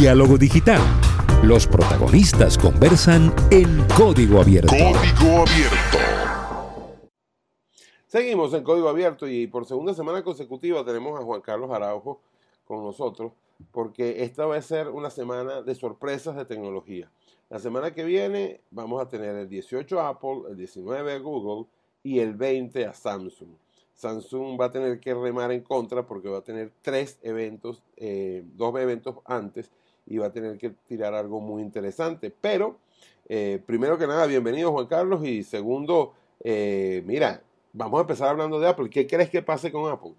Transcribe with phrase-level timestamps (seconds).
[0.00, 0.80] Diálogo Digital.
[1.42, 4.70] Los protagonistas conversan en código abierto.
[4.70, 5.98] Código abierto.
[8.06, 12.18] Seguimos en Código Abierto y por segunda semana consecutiva tenemos a Juan Carlos Araujo
[12.64, 13.32] con nosotros
[13.72, 17.10] porque esta va a ser una semana de sorpresas de tecnología.
[17.50, 21.66] La semana que viene vamos a tener el 18 Apple, el 19 Google
[22.02, 23.50] y el 20 a Samsung.
[23.92, 28.42] Samsung va a tener que remar en contra porque va a tener tres eventos, eh,
[28.56, 29.70] dos eventos antes
[30.10, 32.34] y va a tener que tirar algo muy interesante.
[32.40, 32.78] Pero,
[33.28, 37.42] eh, primero que nada, bienvenido Juan Carlos y segundo, eh, mira,
[37.72, 38.90] vamos a empezar hablando de Apple.
[38.90, 40.14] ¿Qué crees que pase con Apple?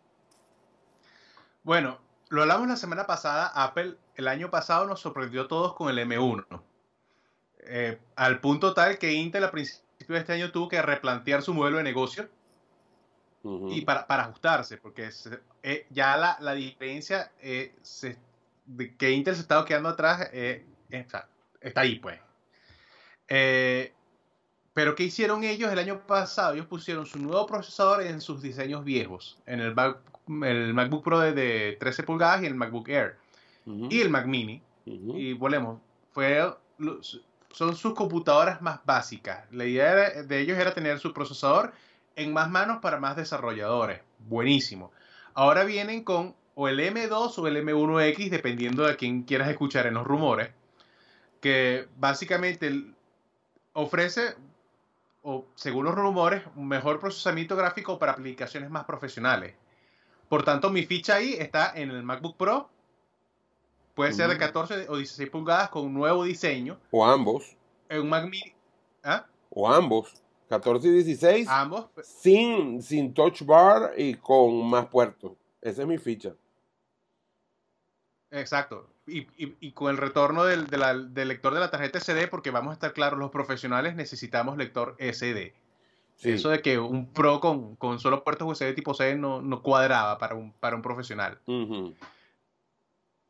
[1.63, 1.97] Bueno,
[2.29, 3.47] lo hablamos la semana pasada.
[3.53, 6.45] Apple el año pasado nos sorprendió a todos con el M1.
[7.63, 11.53] Eh, al punto tal que Intel a principios de este año tuvo que replantear su
[11.53, 12.29] modelo de negocio
[13.43, 15.09] y para, ajustarse, porque
[15.63, 17.73] eh, ya la, la diferencia eh,
[18.75, 20.29] de que Intel se estaba quedando atrás
[20.89, 21.27] está
[21.75, 22.19] ahí, pues.
[24.73, 26.53] Pero ¿qué hicieron ellos el año pasado?
[26.53, 29.75] Ellos pusieron su nuevo procesador en sus diseños viejos, en el,
[30.43, 33.17] el MacBook Pro de, 13 pulgadas y el MacBook Air.
[33.65, 34.61] Y el Mac Mini.
[34.85, 35.79] Y volvemos,
[36.11, 36.41] fue,
[37.51, 39.45] son sus computadoras más básicas.
[39.51, 41.73] La idea de ellos era tener su procesador
[42.15, 44.01] en más manos para más desarrolladores.
[44.19, 44.91] Buenísimo.
[45.33, 49.95] Ahora vienen con o el M2 o el M1X, dependiendo de quién quieras escuchar en
[49.95, 50.49] los rumores,
[51.39, 52.93] que básicamente
[53.73, 54.35] ofrece
[55.23, 59.53] o según los rumores, un mejor procesamiento gráfico para aplicaciones más profesionales.
[60.29, 62.69] Por tanto, mi ficha ahí está en el MacBook Pro.
[63.93, 66.79] Puede ser de 14 o 16 pulgadas con un nuevo diseño.
[66.89, 67.55] O ambos.
[67.89, 68.53] En un Mac Mini.
[69.03, 69.25] ¿Ah?
[69.49, 70.13] O ambos.
[70.49, 71.47] 14 y 16.
[71.49, 71.87] Ambos.
[72.01, 75.33] Sin, sin touch bar y con más puertos.
[75.61, 76.33] Esa es mi ficha.
[78.31, 80.67] Exacto y, con el retorno del,
[81.15, 85.53] lector de la tarjeta SD, porque vamos a estar claros, los profesionales necesitamos lector SD.
[86.21, 90.35] Eso de que un Pro con, solo puertos USB tipo C no, no cuadraba para
[90.35, 91.39] un, para un profesional.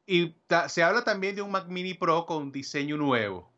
[0.05, 0.35] Y
[0.67, 3.49] se habla también de un Mac Mini Pro con diseño nuevo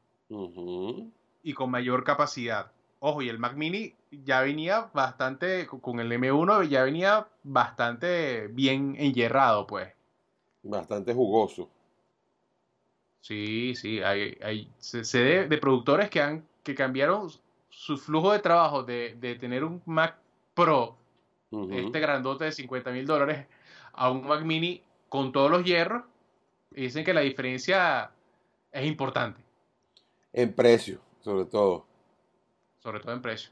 [1.42, 2.72] y con mayor capacidad.
[3.00, 8.96] Ojo, y el Mac Mini ya venía bastante, con el M1 ya venía bastante bien
[8.98, 9.92] enyerrado, pues.
[10.64, 11.70] Bastante jugoso.
[13.20, 17.30] Sí, sí, hay, hay sé de, productores que han que cambiaron
[17.70, 20.18] su flujo de trabajo de, tener un Mac
[20.54, 20.96] Pro,
[21.72, 23.46] este grandote de 50 mil dólares,
[23.94, 26.04] a un Mac Mini con todos los hierros,
[26.76, 28.12] y dicen que la diferencia
[28.72, 29.42] es importante.
[30.32, 31.86] En precio, sobre todo.
[32.80, 33.52] Sobre todo en precio.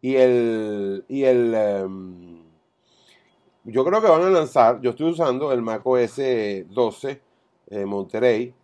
[0.00, 2.43] Y el, y el em,
[3.64, 6.20] yo creo que van a lanzar, yo estoy usando el Mac OS
[6.68, 7.20] 12
[7.70, 8.54] eh, Monterey,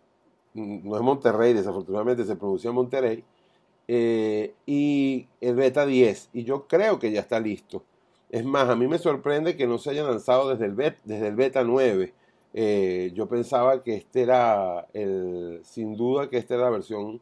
[0.53, 3.23] no es Monterrey, desafortunadamente se pronuncia Monterrey,
[3.87, 7.83] eh, y el beta 10, y yo creo que ya está listo.
[8.29, 11.27] Es más, a mí me sorprende que no se haya lanzado desde el, beta, desde
[11.27, 12.13] el beta 9.
[12.53, 17.21] Eh, yo pensaba que este era el, sin duda que esta era la versión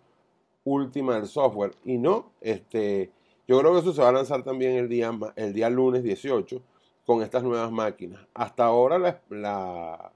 [0.66, 3.11] última del software, y no, este,
[3.47, 6.61] yo creo que eso se va a lanzar también el día, el día lunes 18
[7.09, 8.22] con estas nuevas máquinas.
[8.36, 10.14] Hasta ahora la,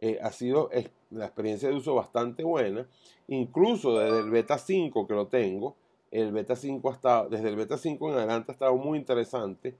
[0.00, 0.70] eh, ha sido
[1.10, 2.86] la experiencia de uso bastante buena.
[3.26, 5.74] Incluso desde el beta 5 que lo tengo,
[6.12, 9.74] el beta 5 hasta, desde el beta 5 en adelante ha estado muy interesante.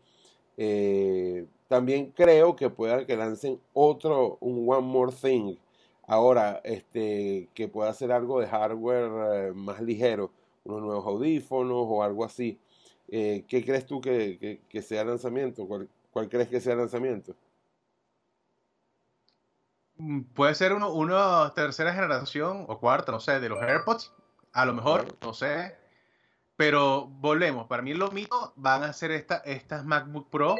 [0.57, 5.55] Eh, también creo que pueda que lancen otro, un One More Thing.
[6.09, 10.33] Ahora, este, que pueda hacer algo de hardware eh, más ligero,
[10.65, 12.59] unos nuevos audífonos o algo así.
[13.07, 15.67] ¿Qué crees tú que, sea el lanzamiento?
[15.67, 17.37] ¿Cuál, ¿Cuál crees que sea el lanzamiento?
[19.99, 24.13] Mm, puede ser uno, una tercera generación o cuarta, no sé, de los AirPods.
[24.53, 25.77] A lo mejor, no sé.
[26.57, 27.69] Pero volvemos.
[27.69, 30.57] Para mí los mitos van a ser esta, estas MacBook Pro.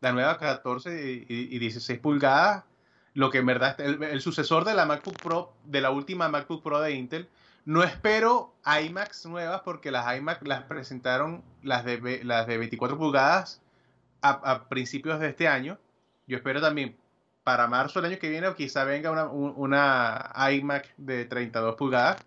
[0.00, 2.62] La nueva 14 y, 16 pulgadas.
[3.14, 6.62] Lo que en verdad el, el, sucesor de la MacBook Pro, de la última MacBook
[6.62, 7.28] Pro de Intel.
[7.64, 13.60] No espero iMacs nuevas porque las iMac las presentaron las de, las de 24 pulgadas
[14.20, 15.78] a, a principios de este año.
[16.26, 16.96] Yo espero también
[17.48, 22.22] para marzo del año que viene o quizá venga una, una iMac de 32 pulgadas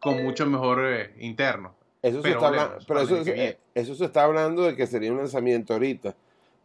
[0.00, 1.74] con mucho mejor eh, interno.
[2.02, 5.72] Eso se, está pero eso, eh, eso se está hablando de que sería un lanzamiento
[5.72, 6.14] ahorita,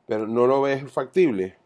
[0.05, 1.57] pero no lo ves factible.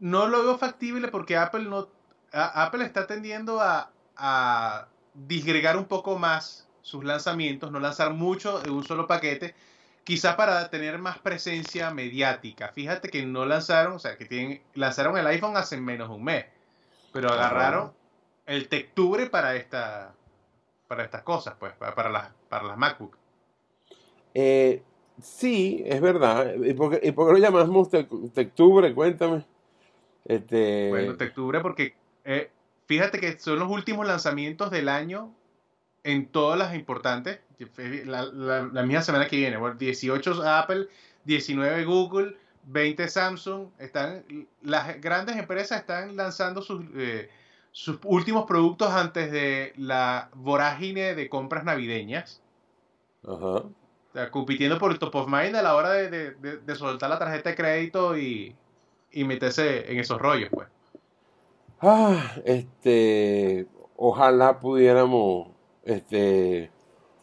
[0.00, 1.88] No lo veo factible porque Apple no
[2.32, 8.70] Apple está tendiendo a, a disgregar un poco más sus lanzamientos, no lanzar mucho de
[8.70, 9.54] un solo paquete
[10.04, 12.68] quizás para tener más presencia mediática.
[12.68, 16.24] Fíjate que no lanzaron, o sea, que tienen, lanzaron el iPhone hace menos de un
[16.24, 16.46] mes,
[17.12, 17.92] pero agarraron
[18.46, 20.14] el Tectubre para esta
[20.88, 23.16] para estas cosas, pues, para, las, para las MacBook.
[24.34, 24.82] Eh,
[25.22, 26.54] sí, es verdad.
[26.54, 28.94] ¿Y por, qué, ¿Y por qué lo llamamos Tectubre?
[28.94, 29.44] Cuéntame.
[30.24, 30.88] Este...
[30.88, 32.50] Bueno, Tectubre porque eh,
[32.86, 35.34] fíjate que son los últimos lanzamientos del año
[36.04, 37.40] en todas las importantes.
[38.06, 39.56] La, la, misma semana que viene.
[39.56, 40.88] Bueno, 18 Apple,
[41.24, 43.68] 19 Google, 20 Samsung.
[43.78, 44.24] Están,
[44.62, 47.28] las grandes empresas están lanzando sus, eh,
[47.72, 52.40] sus últimos productos antes de la vorágine de compras navideñas.
[53.26, 54.30] Ajá.
[54.30, 57.56] compitiendo por el top of mind a la hora de, de, soltar la tarjeta de
[57.56, 58.54] crédito y,
[59.10, 60.68] y meterse en esos rollos, pues.
[61.80, 63.66] Ah, este,
[63.96, 65.48] ojalá pudiéramos,
[65.84, 66.70] este,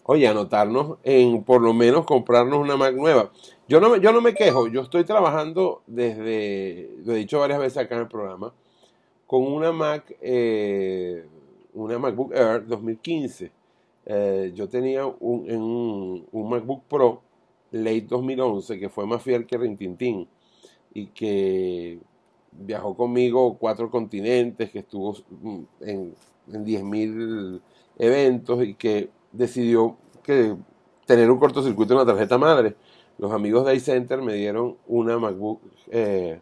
[0.07, 3.31] oye, anotarnos en por lo menos comprarnos una Mac nueva.
[3.67, 7.59] Yo no, me, yo no me quejo, yo estoy trabajando desde, lo he dicho varias
[7.59, 8.53] veces acá en el programa,
[9.25, 11.25] con una Mac, eh,
[11.73, 13.51] una MacBook Air 2015.
[14.07, 17.21] Eh, yo tenía un, un, MacBook Pro
[17.71, 20.27] late 2011 que fue más fiel que Rintintín
[20.93, 21.97] y que
[22.51, 26.15] viajó conmigo cuatro continentes, que estuvo mm, en,
[26.53, 27.61] en 10.000
[27.97, 30.55] eventos y que decidió que
[31.05, 32.75] tener un cortocircuito en la tarjeta madre.
[33.17, 35.61] Los amigos de iCenter me dieron una MacBook
[35.91, 36.39] eh,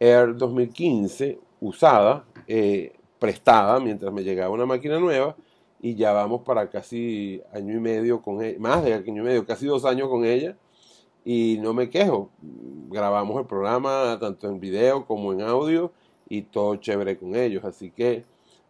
[0.00, 5.36] Air 2015 usada, eh, prestada, mientras me llegaba una máquina nueva
[5.80, 9.46] y ya vamos para casi año y medio con ella, más de año y medio,
[9.46, 10.56] casi dos años con ella
[11.24, 12.30] y no me quejo.
[12.88, 15.92] Grabamos el programa tanto en video como en audio
[16.28, 17.64] y todo chévere con ellos.
[17.64, 18.24] Así que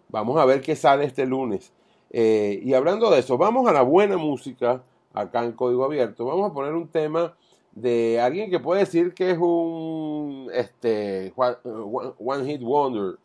[0.08, 1.72] vamos a ver qué sale este lunes.
[2.12, 4.82] Eh, y hablando de eso, vamos a la buena música
[5.14, 6.26] acá en Código Abierto.
[6.26, 7.35] Vamos a poner un tema
[7.73, 13.19] de alguien que puede decir que es un este, one, hit wonder.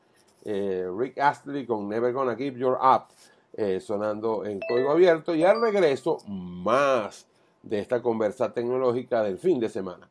[0.45, 3.07] Eh, Rick Astley con Never Gonna Keep Your Up
[3.53, 7.27] eh, sonando en código abierto y al regreso más
[7.63, 10.07] de esta conversa tecnológica del fin de semana.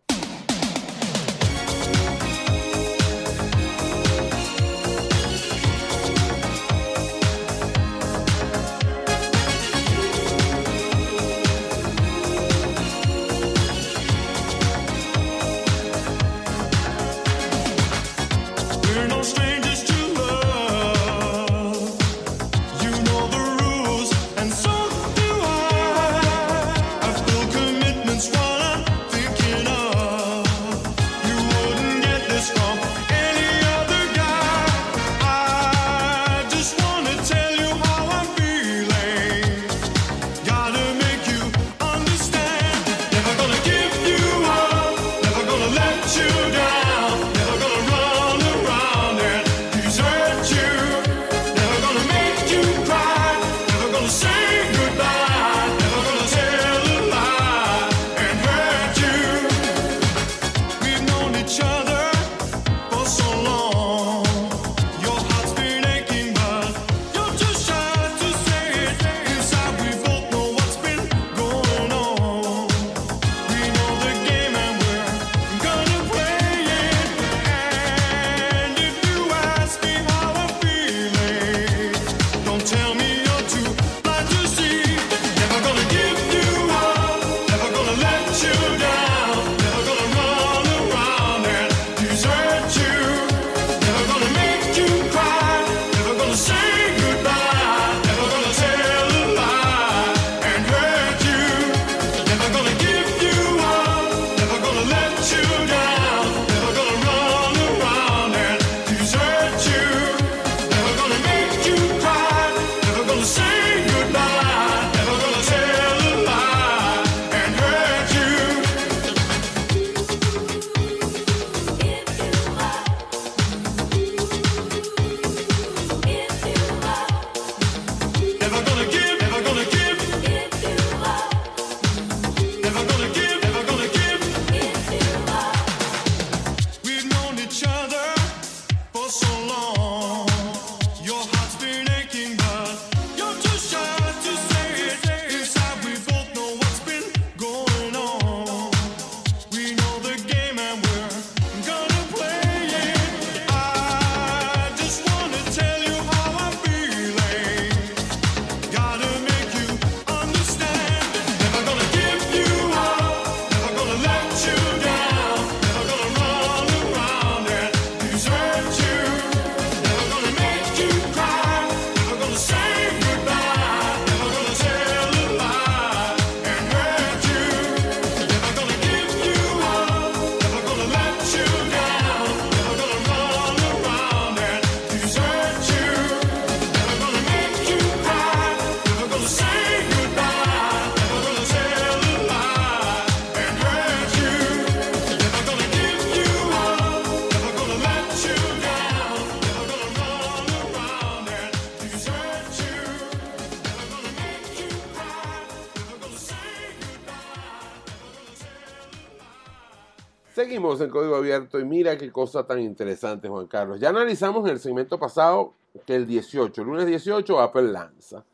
[210.81, 213.81] En código abierto y mira qué cosa tan interesante, Juan Carlos.
[213.81, 215.55] Ya analizamos en el segmento pasado
[215.87, 218.25] que el 18, el lunes 18, Apple lanza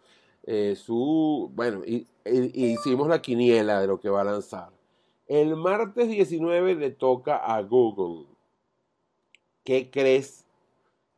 [0.44, 4.70] eh, su, bueno, y, hicimos la quiniela de lo que va a lanzar.
[5.26, 8.26] El martes 19 le toca a Google.
[9.64, 10.44] ¿Qué crees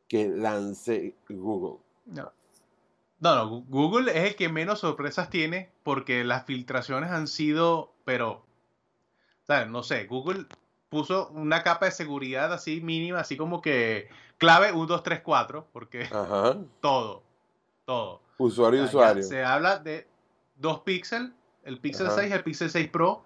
[0.08, 1.78] que lance Google?
[2.06, 2.32] No.
[3.20, 8.44] No, Google es el que menos sorpresas tiene porque las filtraciones han sido, pero.
[9.68, 10.46] No sé, Google
[10.88, 15.66] puso una capa de seguridad así mínima, así como que clave 1, 2, 3, 4,
[15.72, 16.08] porque
[16.80, 17.22] todo,
[17.84, 18.20] todo.
[18.38, 19.22] Usuario y usuario.
[19.22, 20.06] Se habla de
[20.56, 21.30] dos píxeles,
[21.64, 23.24] el Pixel 6 y el Pixel 6 Pro,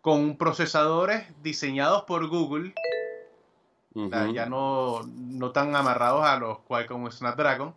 [0.00, 2.74] con procesadores diseñados por Google,
[3.94, 7.74] ya no, no tan amarrados a los Qualcomm Snapdragon.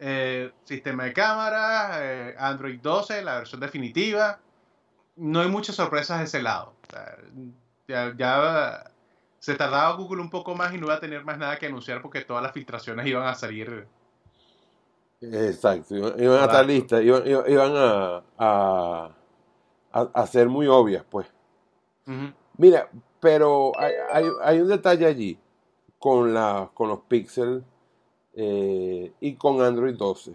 [0.00, 4.40] Eh, sistema de cámara, eh, Android 12, la versión definitiva.
[5.16, 6.72] No hay muchas sorpresas de ese lado.
[8.16, 8.92] Ya,
[9.38, 12.02] se tardaba Google un poco más y no iba a tener más nada que anunciar
[12.02, 13.86] porque todas las filtraciones iban a salir.
[15.20, 19.10] Exacto, iban, a estar listas, iban, a,
[19.92, 21.26] a, ser muy obvias, pues.
[22.56, 22.88] Mira,
[23.20, 23.92] pero hay,
[24.42, 25.38] hay, un detalle allí
[25.98, 27.62] con, la, con los píxeles
[28.34, 30.34] eh, y con Android 12.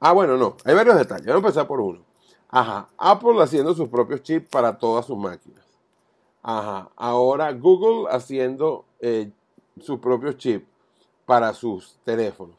[0.00, 1.26] Ah, bueno, no, hay varios detalles.
[1.26, 2.04] Vamos a empezar por uno.
[2.48, 5.63] Ajá, Apple haciendo sus propios chips para todas sus máquinas.
[6.44, 9.32] Ajá, ahora Google haciendo eh,
[9.80, 10.66] sus propios chips
[11.26, 12.56] para sus teléfonos.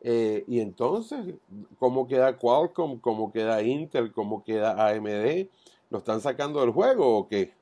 [0.00, 1.34] Eh, y entonces,
[1.78, 2.98] ¿cómo queda Qualcomm?
[2.98, 4.12] ¿Cómo queda Intel?
[4.12, 5.46] ¿Cómo queda AMD?
[5.90, 7.54] ¿Lo están sacando del juego o qué?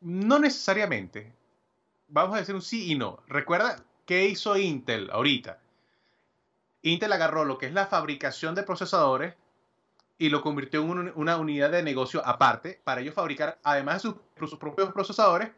[0.00, 1.32] No necesariamente.
[2.06, 3.20] Vamos a decir un sí y no.
[3.28, 5.60] Recuerda, ¿Qué hizo Intel ahorita?
[6.82, 9.36] Intel agarró lo que es la fabricación de procesadores
[10.20, 14.12] y lo convirtió en una unidad de negocio aparte para ellos fabricar, además de
[14.46, 15.48] sus, propios procesadores,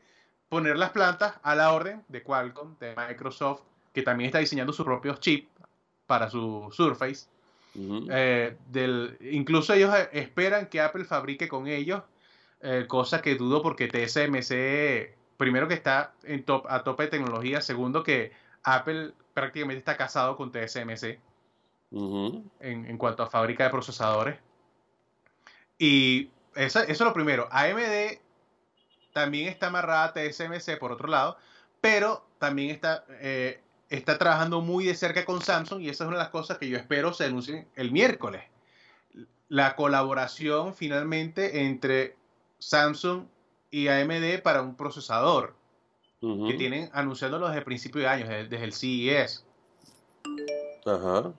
[0.49, 4.87] poner las plantas a la orden de Qualcomm, de Microsoft, que también está diseñando sus
[4.87, 5.49] propios chips
[6.07, 7.27] para su Surface.
[7.75, 8.57] Eh,
[9.33, 12.05] incluso ellos eh, esperan que Apple fabrique con ellos,
[12.61, 17.63] eh, cosa que dudo porque TSMC, primero que está en top, a tope de tecnología,
[17.63, 18.31] segundo que
[18.63, 21.19] Apple prácticamente está casado con TSMC
[22.61, 24.52] en, cuanto a fábrica de procesadores.
[25.83, 27.49] Y eso, es lo primero.
[27.51, 28.21] AMD
[29.13, 31.37] también está amarrada a TSMC por otro lado,
[31.81, 33.61] pero también está, eh,
[33.91, 36.69] está trabajando muy de cerca con Samsung y esa es una de las cosas que
[36.69, 38.45] yo espero se anuncien el miércoles.
[39.49, 42.15] La colaboración finalmente entre
[42.61, 43.25] Samsung
[43.73, 45.57] y AMD para un procesador
[46.21, 49.45] que tienen anunciándolo desde el principio de año, desde, el CES.
[50.87, 51.33] Ajá.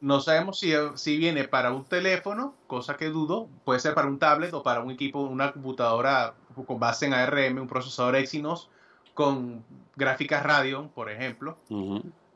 [0.00, 4.18] No sabemos si, si, viene para un teléfono, cosa que dudo, puede ser para un
[4.18, 6.34] tablet o para un equipo, una computadora
[6.66, 8.68] con base en ARM, un procesador Exynos
[9.14, 9.64] con
[9.96, 11.56] gráficas Radeon, por ejemplo,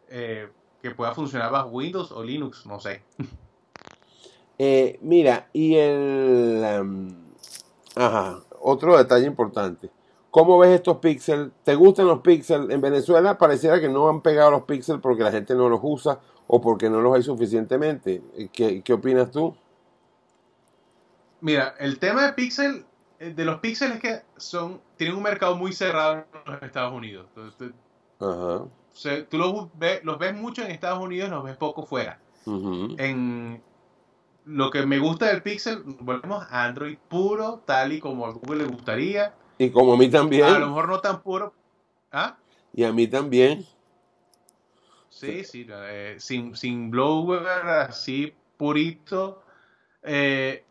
[0.09, 0.49] eh,
[0.83, 3.02] que pueda funcionar bajo Windows o Linux, no sé.
[4.62, 6.62] Eh, mira, y el...
[6.62, 7.17] Em,
[7.97, 9.88] ajá, otro detalle importante.
[10.31, 11.51] ¿Cómo ves estos píxeles?
[11.65, 12.71] ¿Te gustan los píxeles?
[12.71, 16.21] En Venezuela pareciera que no han pegado los píxeles porque la gente no los usa
[16.47, 18.23] o porque no los hay suficientemente.
[18.53, 19.57] ¿Qué, qué opinas tú?
[21.41, 22.85] Mira, el tema de píxel,
[23.19, 27.27] eh, de los píxeles que son, tienen un mercado muy cerrado en los Estados Unidos.
[28.21, 28.65] Ajá.
[29.29, 32.21] tú los ves, los ves mucho en Estados Unidos, los ves poco fuera.
[32.47, 33.63] En
[34.45, 38.65] lo que me gusta del Pixel, volvemos a Android puro, tal y como a Google
[38.65, 39.35] le gustaría.
[39.61, 40.47] Y como a mí también.
[40.47, 41.52] A lo mejor no tan puro.
[42.11, 42.35] ¿Ah?
[42.73, 43.67] Y a mí también.
[45.11, 49.43] Sí, sí, eh, sin, sin blower, así purito.
[50.02, 50.64] Eh,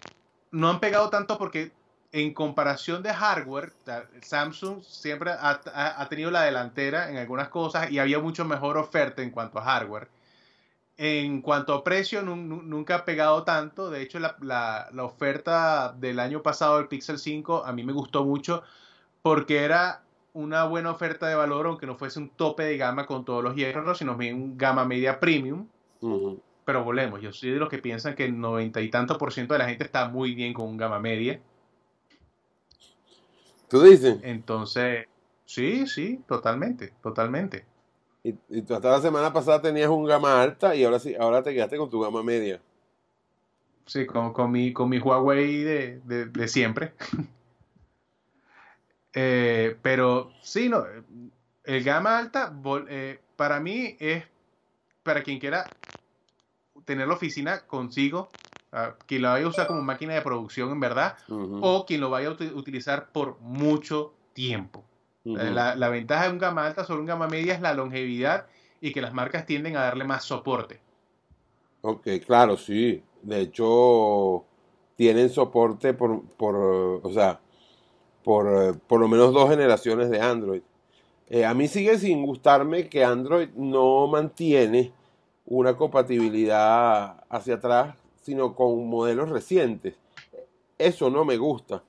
[0.49, 1.71] no han pegado tanto porque
[2.11, 3.73] en comparación de hardware,
[4.23, 9.21] Samsung siempre ha, ha, tenido la delantera en algunas cosas y había mucho mejor oferta
[9.21, 10.07] en cuanto a hardware.
[11.01, 13.89] En cuanto a precio, nunca ha pegado tanto.
[13.89, 18.63] De hecho, la, oferta del año pasado del Pixel 5 a mí me gustó mucho
[19.21, 20.03] porque era
[20.33, 23.55] una buena oferta de valor, aunque no fuese un tope de gama con todos los
[23.55, 25.67] hierros, sino bien un gama media premium.
[26.65, 29.53] Pero volvemos, yo soy de los que piensan que el noventa y tanto por ciento
[29.53, 31.39] de la gente está muy bien con un gama media.
[33.69, 34.19] ¿Tú dices?
[34.21, 35.07] Entonces,
[35.45, 37.63] sí, sí, totalmente, totalmente.
[38.23, 41.53] Y, tú hasta la semana pasada tenías un gama alta y ahora sí, ahora te
[41.53, 42.61] quedaste con tu gama media.
[43.85, 46.93] Sí, con, con mi, con mi Huawei de, de, siempre.
[49.11, 50.85] Eh, pero sí, no,
[51.63, 52.53] el gama alta
[52.89, 54.23] eh, para mí es
[55.01, 55.67] para quien quiera
[56.85, 58.29] tener la oficina consigo,
[58.71, 62.11] ah, quien lo vaya a usar como máquina de producción en verdad, o quien lo
[62.11, 64.85] vaya a utilizar por mucho tiempo.
[65.35, 68.47] La, la, ventaja de un gama alta sobre un gama media es la longevidad
[68.81, 70.79] y que las marcas tienden a darle más soporte.
[71.81, 73.03] Ok, claro, sí.
[73.21, 74.45] De hecho,
[74.95, 77.39] tienen soporte por, por o sea,
[78.23, 80.61] por, por lo menos dos generaciones de Android.
[81.29, 84.91] Eh, a mí sigue sin gustarme que Android no mantiene
[85.45, 89.95] una compatibilidad hacia atrás, sino con modelos recientes.
[90.77, 91.83] Eso no me gusta.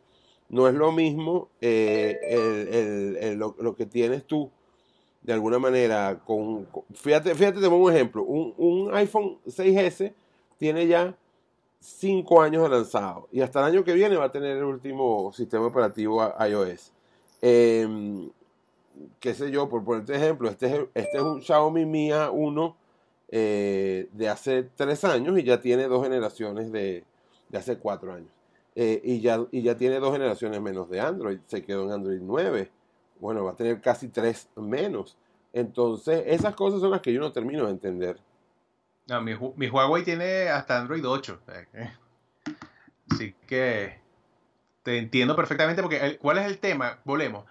[0.50, 4.50] No es lo mismo eh, lo, que tienes tú,
[5.22, 6.66] de alguna manera, con...
[6.92, 8.22] fíjate, fíjate, te pongo un ejemplo.
[8.24, 10.12] Un, un iPhone 6S
[10.58, 11.16] tiene ya
[11.80, 15.32] 5 años de lanzado y hasta el año que viene va a tener el último
[15.32, 16.92] sistema operativo iOS.
[17.42, 18.28] Eh,
[19.18, 22.74] qué sé yo, por ponerte ejemplo, este es, este es un Xiaomi Mi A1
[23.28, 27.04] eh, de hace tres años y ya tiene dos generaciones de,
[27.48, 28.30] de hace cuatro años.
[28.74, 32.20] Eh, y, ya, y ya tiene dos generaciones menos de Android, se quedó en Android
[32.22, 32.70] 9.
[33.18, 35.16] Bueno, va a tener casi tres menos.
[35.52, 38.18] Entonces, esas cosas son las que yo no termino de entender.
[39.06, 41.40] No, mi, mi Huawei tiene hasta Android 8.
[43.10, 43.98] Así que
[44.82, 47.00] te entiendo perfectamente porque ¿cuál es el tema?
[47.04, 47.44] Volvemos.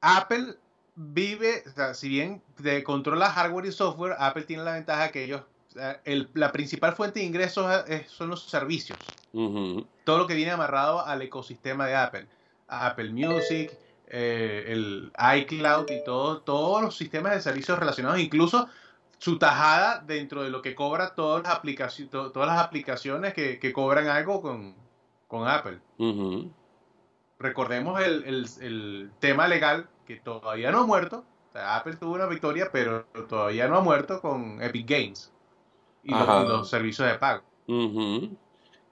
[0.00, 0.56] Apple
[0.94, 5.42] vive, si bien de controla hardware y software, Apple tiene la ventaja que ellos,
[6.34, 8.98] la principal fuente de ingresos son los servicios.
[10.04, 12.26] Todo lo que viene amarrado al ecosistema de Apple.
[12.68, 18.68] Apple Music, eh, el iCloud y todo, todos los sistemas de servicios relacionados, incluso
[19.18, 24.08] su tajada dentro de lo que cobra todas las, aplicaciones, todas las aplicaciones que, cobran
[24.08, 24.74] algo con,
[25.48, 25.80] Apple.
[27.40, 31.24] Recordemos el, el tema legal que todavía no ha muerto.
[31.54, 35.32] Apple tuvo una victoria, pero todavía no ha muerto con Epic Games
[36.02, 37.42] y los, servicios de pago.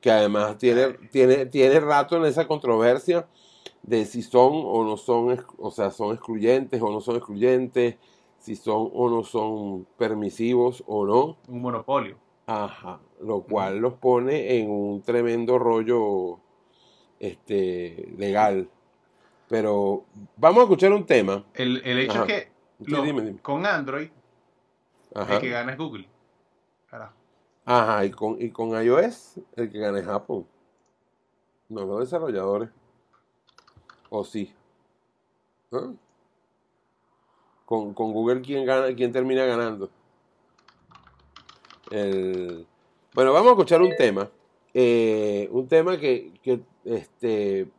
[0.02, 3.26] Que además tiene, tiene, tiene rato en esa controversia
[3.82, 7.96] de si son o no son, o sea, son excluyentes o no son excluyentes,
[8.38, 11.36] si son o no son permisivos o no.
[11.48, 12.16] Un monopolio.
[12.46, 16.40] Ajá, lo cual los pone en un tremendo rollo
[17.20, 18.68] este, legal.
[19.48, 20.04] Pero
[20.36, 21.44] vamos a escuchar un tema.
[21.54, 24.08] El, hecho es que con Android
[25.14, 26.08] el que gana es Google.
[27.64, 30.44] Ajá, y con, y con iOS el que gana es Apple.
[31.68, 32.70] No los desarrolladores.
[34.10, 34.52] ¿O sí?
[35.70, 35.92] ¿Ah?
[37.64, 39.88] Con, Google, ¿quién, gana, quién termina ganando?
[43.14, 44.30] Bueno, vamos a escuchar un tema.
[44.74, 47.70] Eh, un tema que, que este,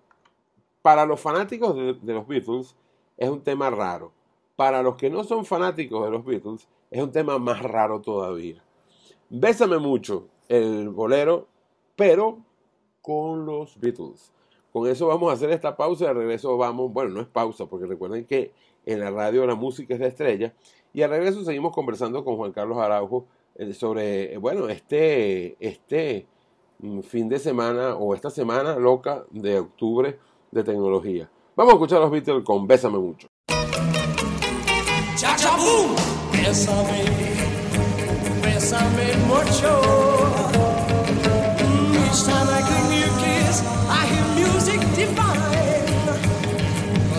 [0.84, 2.76] para los fanáticos de, los Beatles
[3.18, 4.12] es un tema raro.
[4.56, 8.64] Para los que no son fanáticos de los Beatles es un tema más raro todavía.
[9.36, 11.48] Bésame mucho el bolero,
[11.96, 12.38] pero
[13.02, 14.32] con los Beatles.
[14.72, 16.06] Con eso vamos a hacer esta pausa.
[16.06, 18.52] De regreso vamos, bueno, no es pausa, porque recuerden que
[18.86, 20.54] en la radio la música es la estrella.
[20.94, 26.28] Y al regreso seguimos conversando con Juan Carlos Araujo eh, sobre, eh, bueno, este, este
[26.78, 30.20] mm, fin de semana o esta semana loca de octubre
[30.52, 31.28] de tecnología.
[31.56, 33.28] Vamos a escuchar a los Beatles con Bésame mucho.
[35.18, 37.33] Cha -cha
[38.64, 38.84] boom.
[38.84, 39.74] Bésame, bésame mucho.
[42.06, 43.58] Each time I give you a kiss,
[43.90, 46.08] I hear music divine.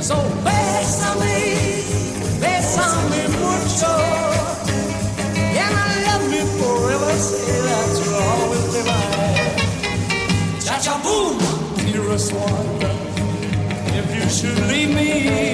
[0.03, 1.37] So bésame,
[2.41, 3.95] bésame mucho.
[5.37, 9.57] And I love me forever, say that you're always divine.
[10.61, 11.39] Cha-cha boom,
[11.85, 12.69] dearest one
[13.95, 15.54] if you should leave me.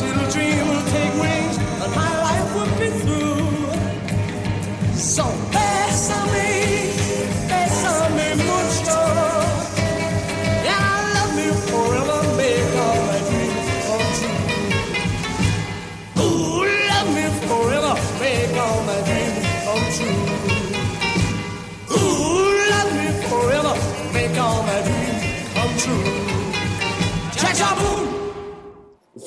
[0.00, 0.47] little dream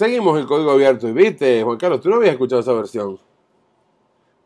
[0.02, 1.08] Seguimos el código abierto.
[1.08, 3.20] Y viste, Juan Carlos, tú no habías escuchado esa versión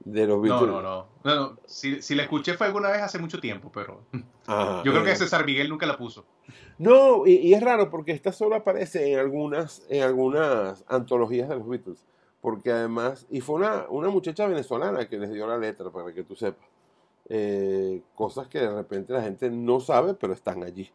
[0.04, 0.70] de los Beatles.
[0.70, 1.08] no, no.
[1.24, 1.58] no, no.
[1.66, 4.02] Si, si la escuché fue alguna vez hace mucho tiempo, pero
[4.46, 5.06] Ajá, yo creo eh.
[5.06, 6.26] que César Miguel nunca la puso.
[6.78, 11.56] No, y, y es raro porque esta solo aparece en algunas, en algunas antologías de
[11.56, 12.06] los Beatles.
[12.42, 16.24] Porque además, y fue una, una muchacha venezolana que les dio la letra, para que
[16.24, 16.68] tú sepas.
[17.30, 20.92] Eh, cosas que de repente la gente no sabe, pero están allí.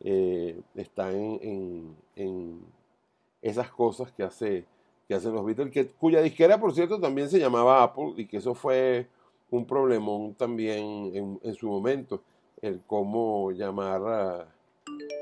[0.00, 2.60] Eh, están en, en- en
[3.42, 4.64] esas cosas que, hace,
[5.08, 8.38] que hacen los Beatles, que, cuya disquera, por cierto, también se llamaba Apple, y que
[8.38, 9.08] eso fue
[9.50, 12.22] un problemón también en, en su momento,
[12.62, 14.48] el cómo llamar a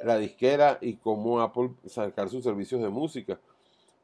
[0.04, 3.38] la disquera y cómo Apple sacar sus servicios de música.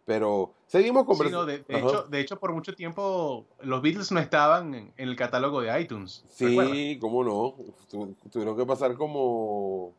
[0.04, 1.40] Pero seguimos Sí, conversando.
[1.40, 5.08] no, de, de hecho, de hecho, por mucho tiempo los Beatles no estaban en, en
[5.08, 6.24] el catálogo de iTunes.
[6.38, 6.72] ¿recuerdas?
[6.76, 7.54] Sí, cómo no.
[7.90, 9.92] Tu- tuvieron que pasar como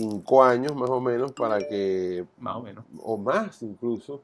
[0.00, 2.84] cinco años más o menos para que, Más o menos.
[3.02, 4.20] o más incluso,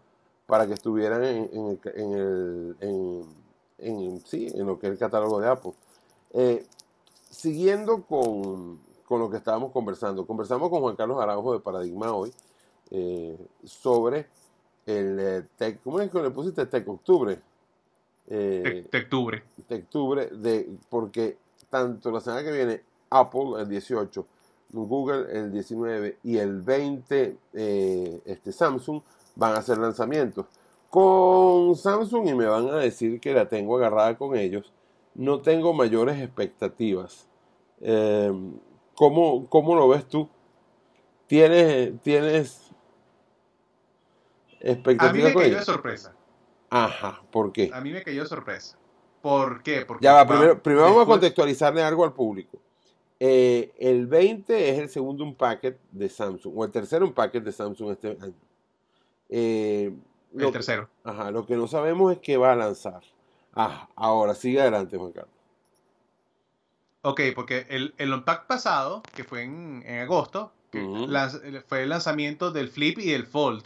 [0.46, 3.26] para que estuvieran en, en el, en el- en-
[3.78, 5.72] en- sí, en lo que es el catálogo de Apple.
[6.34, 6.66] Eh,
[7.30, 12.32] siguiendo con, con lo que estábamos conversando, conversamos con Juan Carlos Araujo de Paradigma hoy
[12.90, 14.26] eh, sobre
[14.84, 16.66] el eh, Tech, ¿cómo es que le pusiste?
[16.66, 17.40] Tech Octubre.
[18.28, 18.86] Eh,
[19.68, 21.38] de octubre, de, porque
[21.70, 24.26] tanto la semana que viene Apple el 18,
[24.72, 29.02] Google el 19 y el 20 eh, este Samsung
[29.36, 30.46] van a hacer lanzamientos.
[30.90, 34.72] Con Samsung y me van a decir que la tengo agarrada con ellos,
[35.14, 37.26] no tengo mayores expectativas.
[37.80, 38.32] Eh,
[38.94, 40.28] ¿cómo, cómo lo ves tú?
[41.26, 42.70] ¿Tienes, tienes
[44.60, 46.14] A mí expectativas me con cayó de sorpresa.
[46.70, 47.70] Ajá, ¿por qué?
[47.72, 48.76] A mí me cayó de sorpresa.
[49.20, 49.84] ¿Por qué?
[49.86, 52.58] Porque Ya va, primero, primero vamos a contextualizarle algo al público.
[53.24, 57.90] Eh, el 20 es el segundo unpacket de Samsung, o el tercer unpacket de Samsung
[57.92, 58.34] este año.
[59.28, 59.92] Eh,
[60.32, 60.88] lo, El tercero.
[61.04, 63.00] ajá, lo que no sabemos es qué va a lanzar.
[63.54, 65.30] Ah, ahora, sigue adelante, Juan Carlos.
[67.02, 71.90] Ok, porque el, el Unpack pasado, que fue en, en agosto, que lanz- fue el
[71.90, 73.64] lanzamiento del Flip y el Fold,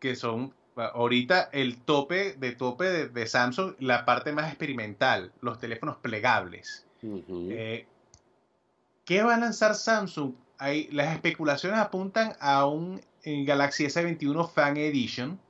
[0.00, 5.58] que son ahorita el tope de tope de, de Samsung, la parte más experimental, los
[5.60, 6.86] teléfonos plegables.
[7.04, 7.86] Eh,
[9.04, 10.34] ¿Qué va a lanzar Samsung?
[10.58, 15.40] Hay, las especulaciones apuntan a un eh, Galaxy S21 Fan Edition.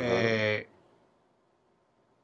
[0.00, 0.68] Eh,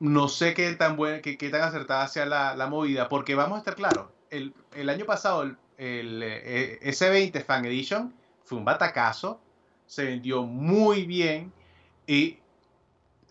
[0.01, 3.57] no sé qué tan buena, qué, qué tan acertada sea la, la movida, porque vamos
[3.57, 8.65] a estar claros, el, el año pasado el, el, eh, S20 Fan Edition fue un
[8.65, 9.41] batacazo,
[9.87, 11.53] se vendió muy bien
[12.07, 12.39] y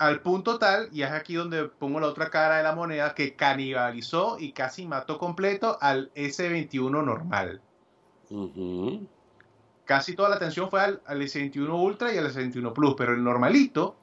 [0.06, 3.34] al punto tal, y es aquí donde pongo la otra cara de la moneda, que
[3.36, 7.60] canibalizó y casi mató completo al S21 normal.
[9.84, 13.22] Casi toda la atención fue al, al S21 Ultra y al S21 Plus, pero el
[13.22, 13.94] normalito,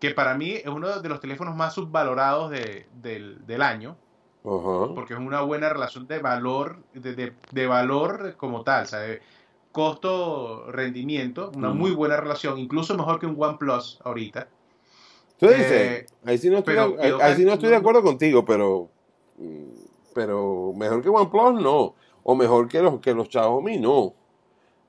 [0.00, 3.96] que para mí es uno de los teléfonos más subvalorados de- del, del año,
[4.94, 8.86] porque es una buena relación de valor, de, de- de valor como tal,
[9.72, 14.48] costo-rendimiento, una muy buena relación, incluso mejor que un OnePlus ahorita.
[15.38, 18.44] Tú dices, Eh, ahí sí no estoy, pero ahí, sí no estoy de acuerdo contigo,
[18.44, 18.90] pero,
[19.38, 19.70] mm,
[20.14, 24.14] pero mejor que OnePlus no, o mejor que los que los Xiaomi no,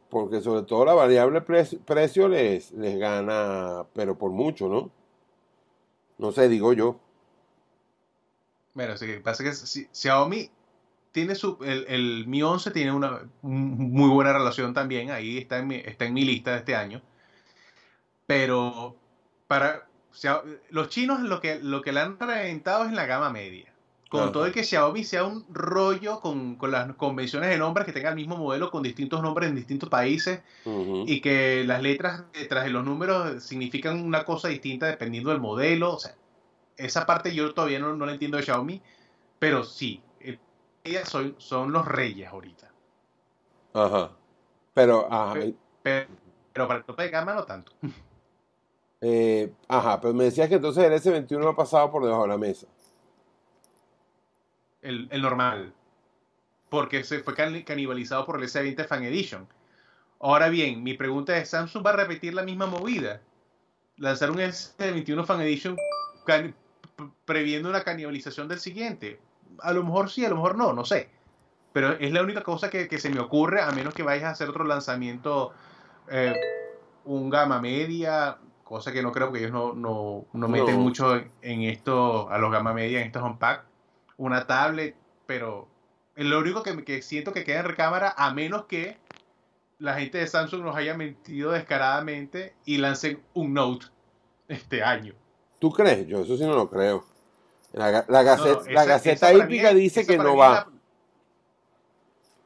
[0.09, 4.91] porque sobre todo la variable pre- precio les, les gana, pero por mucho, ¿no?
[6.19, 6.99] No sé, digo yo.
[8.73, 10.49] Bueno, sí, pasa que si- Xiaomi
[11.11, 15.67] tiene su, el, el Mi 11 tiene una muy buena relación también, ahí está en
[15.67, 17.01] mi, está en mi lista de este año.
[18.25, 18.95] Pero
[19.47, 23.29] para Xia- los chinos lo que, lo que le han reventado es en la gama
[23.29, 23.73] media.
[24.09, 27.91] Con todo el que Xiaomi sea un rollo con, con las convenciones de nombres que
[27.91, 30.39] tenga el mismo modelo con distintos nombres en distintos países
[31.05, 35.95] y que las letras detrás de los números significan una cosa distinta dependiendo del modelo.
[35.95, 36.15] O sea,
[36.77, 38.81] esa parte yo todavía no, no la entiendo de Xiaomi,
[39.39, 40.39] pero sí, eh,
[40.85, 42.71] ellas son, son los reyes ahorita.
[43.73, 44.11] Ajá.
[44.73, 46.07] Pero, ajá, Pe- Pero,
[46.53, 47.73] pero para el tope de gama no tanto.
[49.01, 52.37] Eh, ajá, pero me decías que entonces el S21 ha pasado por debajo de la
[52.37, 52.67] mesa.
[54.81, 55.73] El, el normal.
[56.69, 59.47] Porque se fue can- canibalizado por el S20 Fan Edition.
[60.19, 63.21] Ahora bien, mi pregunta es, ¿Samsung va a repetir la misma movida?
[63.97, 65.77] Lanzar un S21 Fan Edition
[67.25, 69.19] previendo una canibalización del siguiente.
[69.59, 71.09] A lo mejor sí, a lo mejor no, no sé.
[71.73, 74.29] Pero es la única cosa que, que se me ocurre, a menos que vayas a
[74.31, 75.53] hacer otro lanzamiento,
[76.09, 76.33] eh,
[77.05, 80.81] un gama media, cosa que no creo que ellos no, no, no meten No.
[80.81, 83.63] mucho en, esto, a los gama media, en estos unpack.
[84.17, 85.67] Una tablet, pero
[86.15, 88.97] es lo único que, que siento que queda en recámara, a menos que
[89.79, 93.85] la gente de Samsung nos haya mentido descaradamente y lancen un Note
[94.47, 95.13] este año.
[95.59, 96.07] ¿Tú crees?
[96.07, 97.05] Yo eso sí no lo creo.
[97.73, 100.49] La, la, No, no, la Gaceta Hípica dice que no va.
[100.49, 100.67] la-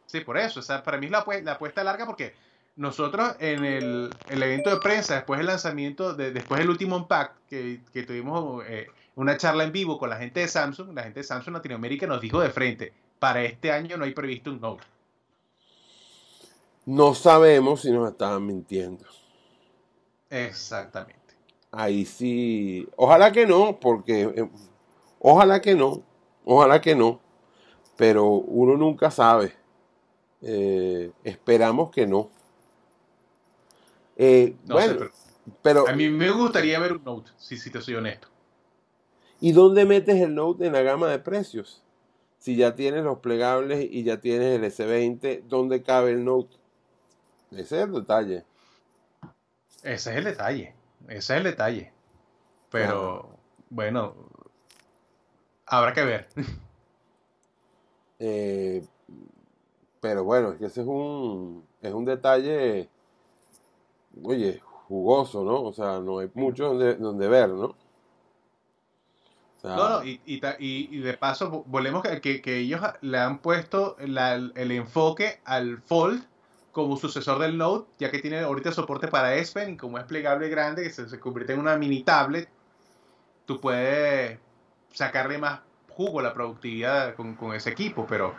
[0.07, 0.59] Sí, por eso.
[0.59, 2.33] O sea, para mí es la, la apuesta larga porque
[2.75, 7.33] nosotros en el, el evento de prensa, después del lanzamiento, de- después del último Unpack,
[7.49, 11.19] que, que tuvimos eh, una charla en vivo con la gente de Samsung, la gente
[11.21, 14.83] de Samsung Latinoamérica nos dijo de frente, para este año no hay previsto un Note.
[16.85, 19.05] No sabemos si nos estaban mintiendo.
[20.29, 21.35] Exactamente.
[21.71, 22.87] Ahí sí.
[22.95, 24.21] Ojalá que no, porque.
[24.23, 24.49] eh,
[25.19, 26.01] ojalá que no.
[26.45, 27.19] Ojalá que no.
[27.97, 29.53] Pero uno nunca sabe.
[30.41, 32.29] Eh, esperamos que no.
[34.23, 35.11] Eh, No bueno, sé, pero
[35.63, 35.87] pero.
[35.87, 38.27] a mí me gustaría ver un Note, si, si te soy honesto.
[39.39, 41.83] ¿Y dónde metes el Note en la gama de precios?
[42.37, 46.55] Si ya tienes los plegables y ya tienes el S20, ¿dónde cabe el Note?
[47.51, 48.45] Ese es el detalle.
[49.83, 50.75] Ese es el detalle.
[51.07, 51.91] Ese es el detalle.
[52.69, 53.37] Pero,
[53.69, 54.15] bueno,
[55.65, 56.27] habrá que ver.
[58.23, 58.85] Eh,
[59.99, 62.87] pero bueno, es que ese es un, es un detalle,
[64.23, 65.63] oye, jugoso, ¿no?
[65.63, 67.65] O sea, no hay mucho donde, donde ver, ¿no?
[67.65, 67.75] O
[69.63, 73.95] No, no, y, y, y- de paso, vo- volvemos que, que- ellos le han puesto
[73.99, 76.23] la- el enfoque al Fold
[76.71, 80.49] como sucesor del Note, ya que tiene ahorita soporte para S y como es plegable
[80.49, 82.49] grande, que se, se convierte en una mini tablet,
[83.45, 84.39] tú puedes
[84.93, 88.33] sacarle más jugo a la productividad con, con ese equipo, pero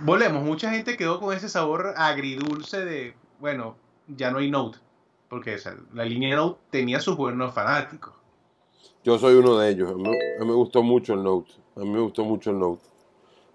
[0.00, 3.76] volvemos, mucha gente quedó con ese sabor agridulce de, bueno,
[4.08, 4.78] ya no hay Note,
[5.28, 8.14] porque o sea, la línea Note tenía sus buenos fanáticos.
[9.04, 9.90] Yo soy uno de ellos.
[9.90, 11.52] A mí, a mí me gustó mucho el Note.
[11.76, 12.82] A mí me gustó mucho el Note.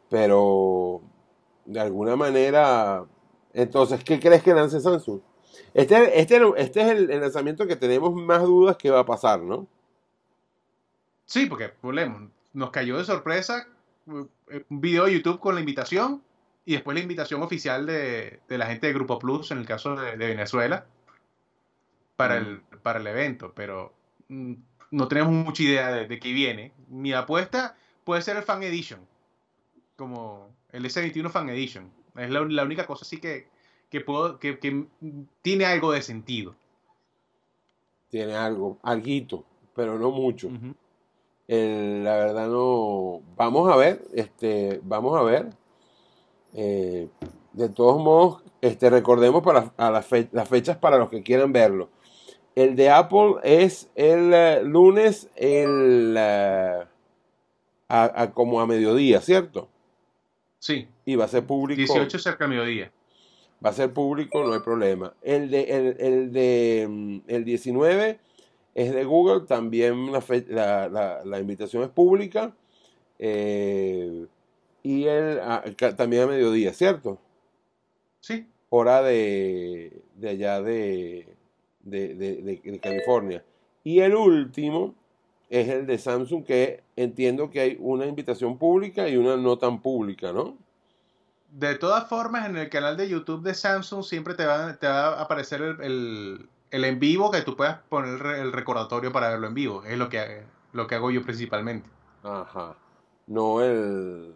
[0.09, 1.01] Pero,
[1.65, 3.05] de alguna manera,
[3.53, 5.21] entonces, ¿qué crees que lance Samsung?
[5.73, 9.41] Este, este, este es el, el lanzamiento que tenemos más dudas que va a pasar,
[9.41, 9.67] ¿no?
[11.25, 13.67] Sí, porque volvemos, nos cayó de sorpresa
[14.07, 16.23] eh, un video de YouTube con la invitación
[16.67, 19.95] y después la invitación oficial de, de la gente de Grupo Plus, en el caso
[19.95, 20.85] de, de Venezuela,
[22.15, 23.93] para el, para el evento, pero
[24.27, 24.53] mm,
[24.91, 26.73] no tenemos mucha idea de, de qué viene.
[26.89, 28.99] Mi apuesta puede ser el Fan Edition,
[29.95, 31.91] como el S21 Fan Edition.
[32.15, 33.47] Es la, la única cosa así que,
[33.89, 34.85] que, puedo, que, que
[35.41, 36.55] tiene algo de sentido.
[38.09, 40.49] Tiene algo, alguito, pero no mucho.
[41.47, 43.21] El- la verdad no.
[43.35, 45.49] Vamos a ver, este, vamos a ver.
[46.59, 47.07] Eh,
[47.53, 51.53] de todos modos, este, recordemos para a las, fe- las fechas para los que quieran
[51.53, 51.89] verlo.
[52.55, 56.87] El de Apple es el eh, lunes, el a-
[57.87, 59.69] a- como a mediodía, ¿cierto?
[60.59, 61.77] Sí, Y va a ser público.
[61.93, 62.91] 18 cerca de mediodía.
[63.63, 65.13] Va a ser público, no hay problema.
[65.21, 68.19] El de el, el de mm, el 19
[68.75, 72.53] es de Google, también la, fe- la, la- la invitación es pública.
[73.19, 74.25] eh,
[74.87, 75.63] y el ah,
[75.95, 77.19] también a mediodía, ¿cierto?
[78.19, 81.27] Sí, Hora de, de allá de,
[81.81, 83.43] de, de- California.
[83.83, 84.93] Y el último
[85.49, 89.81] es el de Samsung, que entiendo que hay una invitación pública y una no tan
[89.81, 90.57] pública, ¿no?
[91.51, 95.17] De todas formas, en el canal de YouTube de Samsung siempre te va, te va
[95.17, 99.47] a aparecer el, el- el en vivo que tú puedas poner el recordatorio para verlo
[99.47, 99.83] en vivo.
[99.85, 101.89] Es lo que, lo que hago yo principalmente.
[102.23, 102.75] Ajá.
[103.27, 104.33] No el.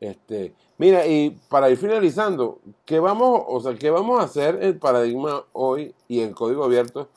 [0.00, 0.54] Este.
[0.78, 5.44] Mira, y para ir finalizando, ¿qué vamos, o sea, qué vamos a hacer el paradigma
[5.52, 7.08] hoy y el código abierto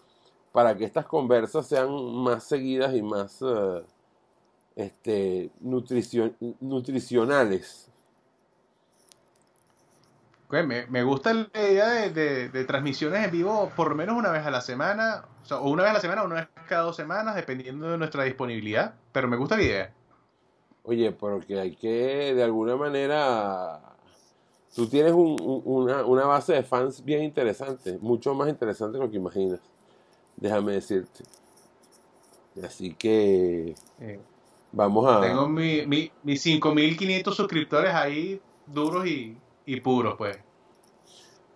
[0.54, 3.84] para que estas conversas sean más seguidas y más eh,
[4.78, 7.92] este, nutricio- nutricionales?
[10.50, 14.52] Me, me gusta la idea de, transmisiones en vivo por lo menos una vez a
[14.52, 17.36] la semana, o, o una vez a la semana o una vez cada dos semanas,
[17.36, 18.96] dependiendo de nuestra disponibilidad.
[19.12, 19.94] Pero me gusta la idea.
[20.90, 23.80] Oye, porque hay que, de alguna manera,
[24.76, 29.06] tú tienes un- un- una, una base de fans bien interesante, mucho más interesante de
[29.06, 29.60] lo que imaginas.
[30.38, 31.24] déjame decirte.
[32.64, 34.20] Así que Eh,
[34.72, 35.20] vamos a...
[35.20, 40.38] Tengo mi, mi, mis 5.500 suscriptores ahí duros y, y puros, pues.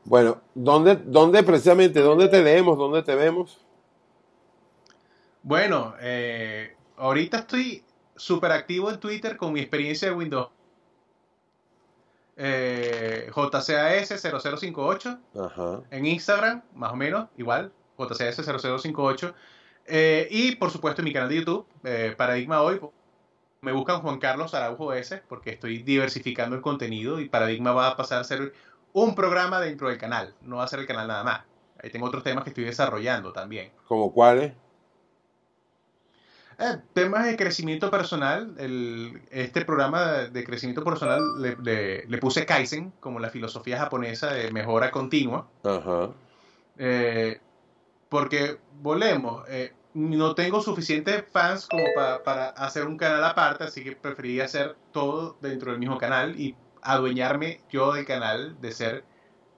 [0.06, 3.58] Bueno, ¿dónde, ¿dónde precisamente, dónde te leemos, dónde te vemos?
[5.44, 7.84] Bueno, eh, ahorita estoy
[8.16, 10.50] súper activo en Twitter con mi experiencia de Windows.
[12.36, 15.82] Eh, JCAS0058 Ajá.
[15.92, 19.34] en Instagram, más o menos, igual, JCAS0058.
[19.86, 22.80] Eh, y por supuesto en mi canal de YouTube, eh, Paradigma Hoy,
[23.62, 27.98] me buscan Juan Carlos Araujo S, porque estoy diversificando el contenido y Paradigma va a
[27.98, 28.54] pasar a ser
[28.94, 31.42] un programa dentro del canal, no va a ser el canal nada más.
[31.82, 33.72] Ahí tengo otros temas que estoy desarrollando también.
[33.88, 34.54] ¿Como cuáles?
[36.60, 38.54] Eh, temas de crecimiento personal.
[38.58, 44.34] El, este programa de, crecimiento personal le, le- le puse Kaizen como la filosofía japonesa
[44.34, 45.48] de mejora continua.
[45.64, 46.10] Ajá.
[46.78, 47.40] Eh,
[48.10, 53.84] porque, volvemos, eh, no tengo suficientes fans como pa- para hacer un canal aparte, así
[53.84, 59.04] que preferí hacer todo dentro del mismo canal y adueñarme yo del canal de ser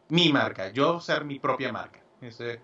[0.09, 1.99] mi marca, yo ser mi propia marca.
[2.21, 2.59] Ese-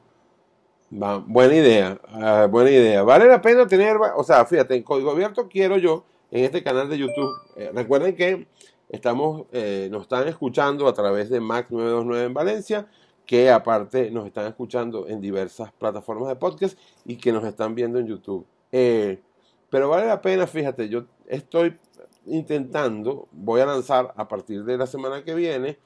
[0.91, 3.03] Va, buena idea, ah, buena idea.
[3.03, 6.89] Vale la pena tener, o sea, fíjate, en Código Abierto quiero yo, en este canal
[6.89, 8.45] de YouTube, eh, recuerden que
[8.89, 12.87] estamos, eh, nos están escuchando a través de Mac 929 en Valencia,
[13.25, 17.97] que aparte nos están escuchando en diversas plataformas de podcast y que nos están viendo
[17.97, 18.45] en YouTube.
[18.73, 19.21] Eh,
[19.69, 21.77] pero vale la pena, fíjate, yo estoy
[22.25, 25.77] intentando, voy a lanzar a partir de la semana que viene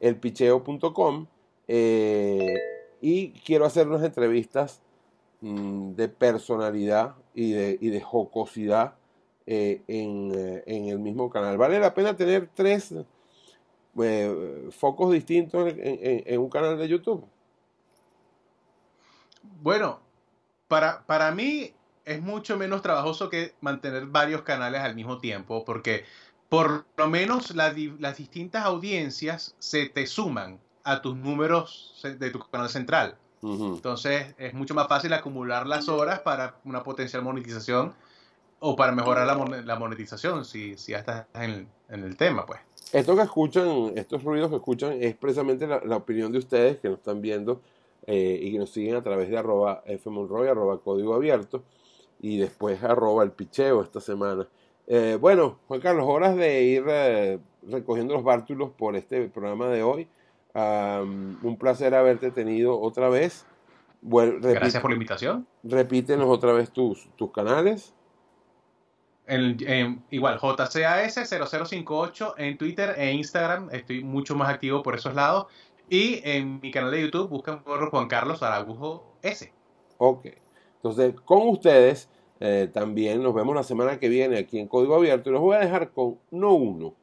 [0.00, 1.26] el picheo.com
[3.00, 4.80] y quiero hacer unas entrevistas
[5.40, 8.94] mm, de personalidad y de, y de jocosidad
[9.46, 11.56] eh, en, eh, en el mismo canal.
[11.56, 12.94] Vale la pena tener tres
[14.02, 17.24] eh, focos distintos en, un canal de YouTube.
[19.62, 20.00] Bueno,
[20.68, 21.72] para, para mí
[22.04, 26.04] es mucho menos trabajoso que mantener varios canales al mismo tiempo, porque
[26.48, 27.74] por lo menos las
[28.16, 33.16] distintas audiencias se te suman a tus números de tu canal central.
[33.42, 37.94] Entonces es mucho más fácil acumular las horas para una potencial monetización
[38.58, 42.44] o para mejorar la, mon- la monetización, si, si ya estás en, en el tema,
[42.44, 42.58] pues.
[42.92, 46.88] Esto que escuchan, estos ruidos que escuchan, es precisamente la, la opinión de ustedes que
[46.88, 47.60] nos están viendo
[48.06, 51.62] eh, y que nos siguen a través de arroba fmonroy, arroba código abierto
[52.20, 54.48] y después arroba el picheo esta semana.
[54.88, 59.82] Eh, bueno, Juan Carlos, horas de ir eh, recogiendo los bártulos por este programa de
[59.82, 60.08] hoy.
[61.42, 63.46] Un placer haberte tenido otra vez.
[64.02, 65.46] Gracias por la invitación.
[65.62, 67.94] repítenos otra vez tus, tus canales.
[70.10, 73.68] Igual, JCAS0058 en Twitter e Instagram.
[73.72, 75.46] Estoy mucho más activo por esos lados.
[75.90, 79.52] Y en mi canal de YouTube buscan por Juan Carlos Aragujo S.
[79.98, 80.28] Ok.
[80.76, 82.08] Entonces, con ustedes
[82.40, 85.56] eh, también nos vemos la semana que viene aquí en Código Abierto y los voy
[85.56, 86.94] a dejar con no uno,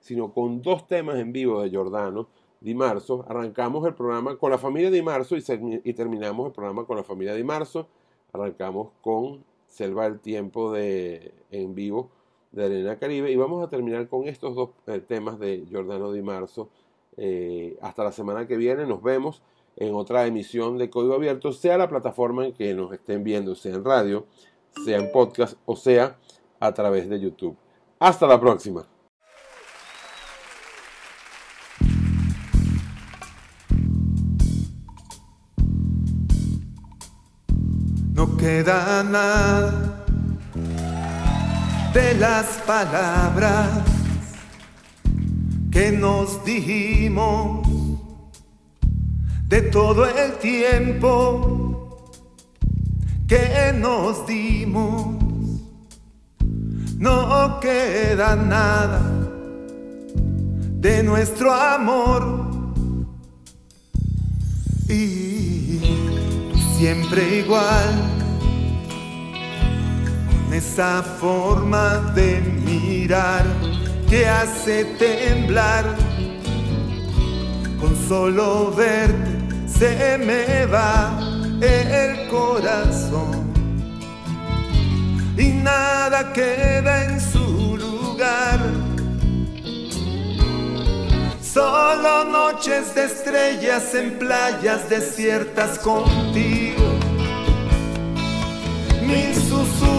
[0.00, 2.28] sino con dos temas en vivo de Giordano
[2.60, 3.24] Di Marzo.
[3.28, 7.34] Arrancamos el programa con la familia Di Marzo y, terminamos el programa con la familia
[7.34, 7.88] Di Marzo.
[8.32, 12.10] Arrancamos con Selva del Tiempo de, en vivo
[12.52, 16.22] de Arena Caribe y vamos a terminar con estos dos eh, temas de Giordano Di
[16.22, 16.68] Marzo.
[17.16, 19.42] Eh, hasta la semana que viene nos vemos
[19.76, 23.74] en otra emisión de Código Abierto, sea la plataforma en que nos estén viendo, sea
[23.74, 24.26] en radio,
[24.84, 26.18] sea en podcast o sea
[26.58, 27.56] a través de YouTube.
[27.98, 28.86] Hasta la próxima.
[38.20, 40.04] No queda nada
[41.94, 43.70] de las palabras
[45.70, 47.66] que nos dijimos.
[49.48, 52.12] De todo el tiempo
[53.26, 55.16] que nos dimos.
[56.98, 59.00] No queda nada
[60.78, 62.50] de nuestro amor.
[64.90, 65.80] Y
[66.76, 68.09] siempre igual
[70.52, 73.44] esa forma de mirar
[74.08, 75.84] que hace temblar
[77.80, 79.30] con solo verte
[79.66, 81.18] se me va
[81.60, 83.52] el corazón
[85.36, 88.60] y nada queda en su lugar
[91.52, 96.84] Solo noches de estrellas en playas desiertas contigo.
[99.02, 99.89] Mil susurros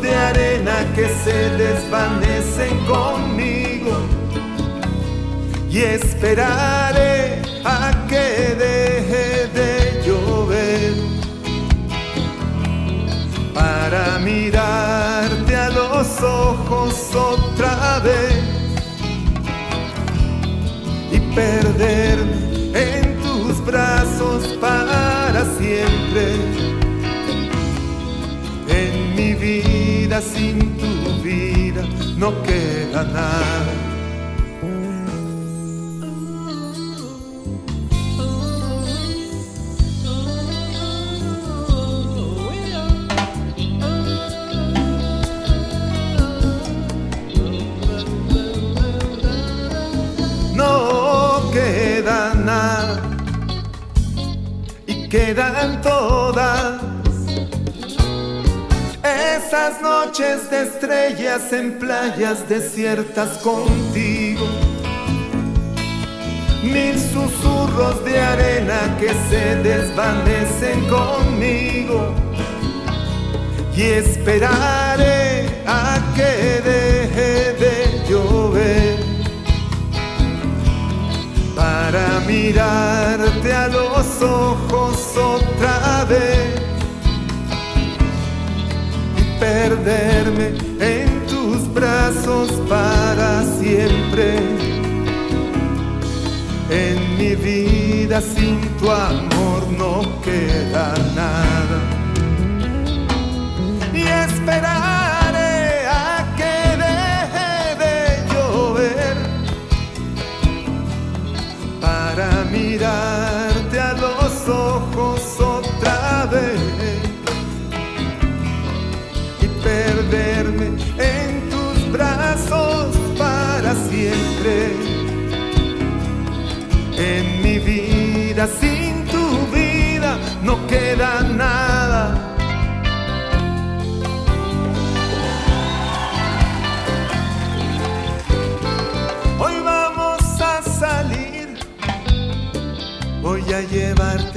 [0.00, 3.96] de arena que se desvanecen conmigo.
[5.68, 10.94] Y esperaré a que deje de llover
[13.54, 16.65] para mirarte a los ojos.
[30.20, 31.82] Sin tu vida
[32.16, 33.72] no queda nada.
[50.54, 53.02] no queda nada
[54.86, 56.85] y quedan todas
[59.46, 64.44] esas noches de estrellas en playas desiertas contigo.
[66.64, 72.12] Mil susurros de arena que se desvanecen conmigo
[73.76, 78.96] y esperaré a que deje de llover
[81.54, 86.65] para mirarte a los ojos otra vez
[89.38, 90.48] perderme
[90.80, 94.38] en tus brazos para siempre.
[96.70, 101.45] En mi vida sin tu amor no queda nada.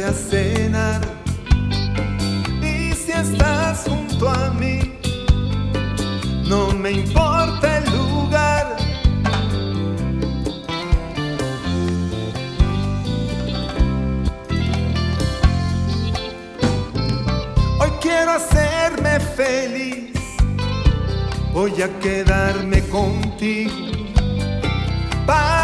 [0.09, 1.01] A cenar.
[2.61, 4.79] Y si estás junto a mí,
[6.47, 8.75] no me importa el lugar.
[17.79, 20.19] Hoy quiero hacerme feliz,
[21.53, 23.75] voy a quedarme contigo
[25.27, 25.58] para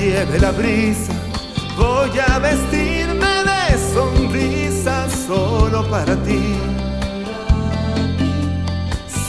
[0.00, 1.12] lleve la brisa.
[1.76, 6.54] Voy a vestirme de sonrisa solo para ti,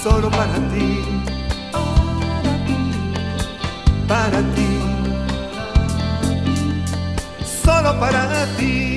[0.03, 0.99] solo para ti,
[4.07, 4.71] para ti,
[7.63, 8.90] solo para ti.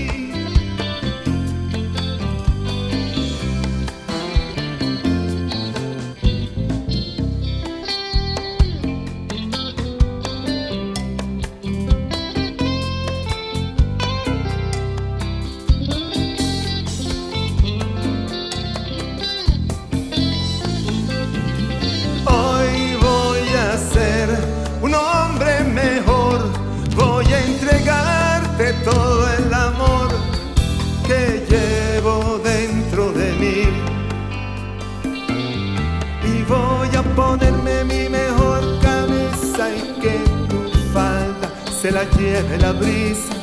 [37.17, 40.61] Ponerme mi mejor camisa y que tu
[40.93, 41.49] falda
[41.81, 43.35] se la lleve la brisa.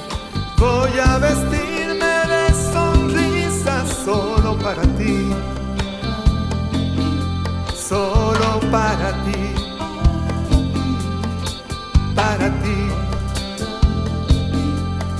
[0.57, 2.43] Voy a vestirme de
[2.73, 5.31] sonrisa solo para ti
[7.91, 9.53] solo para ti,
[12.15, 12.79] para ti,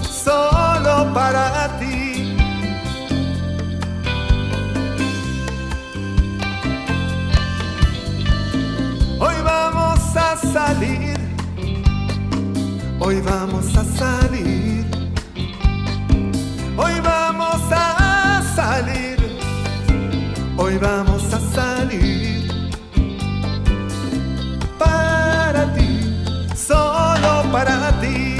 [0.10, 2.01] solo para ti.
[10.42, 11.18] salir,
[13.00, 14.86] hoy vamos a salir,
[16.78, 19.18] hoy vamos a salir,
[20.58, 22.72] hoy vamos a salir.
[24.78, 28.31] Para ti, solo para ti.